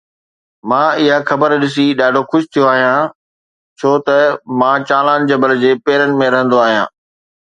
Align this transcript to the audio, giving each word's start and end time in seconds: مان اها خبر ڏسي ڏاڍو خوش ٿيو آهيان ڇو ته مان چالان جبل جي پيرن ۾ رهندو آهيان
مان 0.69 0.87
اها 1.01 1.17
خبر 1.29 1.49
ڏسي 1.61 1.85
ڏاڍو 1.99 2.21
خوش 2.31 2.43
ٿيو 2.51 2.63
آهيان 2.73 2.99
ڇو 3.79 3.91
ته 4.05 4.17
مان 4.59 4.75
چالان 4.89 5.19
جبل 5.29 5.51
جي 5.65 5.71
پيرن 5.85 6.17
۾ 6.23 6.31
رهندو 6.37 6.57
آهيان 6.65 6.87